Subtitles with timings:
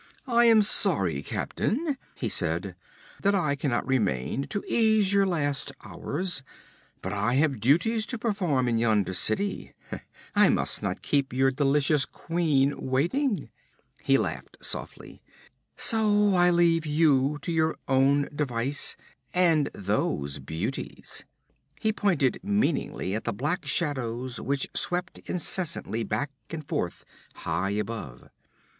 [0.25, 2.75] 'I am sorry, captain,' he said,
[3.21, 6.41] 'that I cannot remain to ease your last hours,
[7.03, 9.75] but I have duties to perform in yonder city
[10.35, 13.51] I must not keep your delicious queen waiting!'
[14.01, 15.21] He laughed softly.
[15.77, 18.95] 'So I leave you to your own devices
[19.35, 21.25] and those beauties!'
[21.79, 27.05] He pointed meaningly at the black shadows which swept incessantly back and forth,
[27.35, 28.29] high above.